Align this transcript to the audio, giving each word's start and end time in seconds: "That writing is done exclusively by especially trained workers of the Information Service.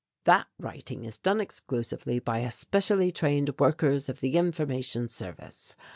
"That 0.23 0.47
writing 0.57 1.05
is 1.05 1.19
done 1.19 1.39
exclusively 1.39 2.17
by 2.17 2.39
especially 2.39 3.11
trained 3.11 3.55
workers 3.59 4.09
of 4.09 4.19
the 4.19 4.35
Information 4.35 5.07
Service. 5.07 5.75